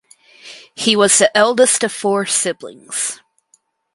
He 0.73 0.95
was 0.95 1.19
the 1.19 1.29
eldest 1.37 1.83
of 1.83 1.91
four 1.93 2.25
siblings. 2.25 3.21